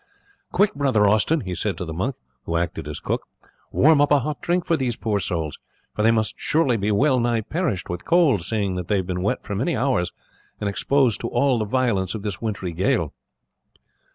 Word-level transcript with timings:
"Quick, 0.51 0.73
brother 0.73 1.05
Austin," 1.07 1.41
he 1.41 1.53
said 1.53 1.77
to 1.77 1.85
the 1.85 1.93
monk, 1.93 2.15
who 2.45 2.57
acted 2.57 2.87
as 2.87 2.99
cook, 2.99 3.21
"warm 3.71 4.01
up 4.01 4.11
a 4.11 4.21
hot 4.21 4.41
drink 4.41 4.65
for 4.65 4.75
these 4.75 4.95
poor 4.95 5.19
souls, 5.19 5.59
for 5.95 6.01
they 6.01 6.09
must 6.09 6.35
assuredly 6.39 6.75
be 6.75 6.91
well 6.91 7.19
nigh 7.19 7.41
perished 7.41 7.87
with 7.87 8.03
cold, 8.03 8.41
seeing 8.41 8.73
that 8.73 8.87
they 8.87 8.95
have 8.97 9.05
been 9.05 9.21
wet 9.21 9.43
for 9.43 9.53
many 9.53 9.77
hours 9.77 10.11
and 10.59 10.67
exposed 10.67 11.21
to 11.21 11.27
all 11.27 11.59
the 11.59 11.65
violence 11.65 12.15
of 12.15 12.23
this 12.23 12.41
wintry 12.41 12.71
gale." 12.73 13.13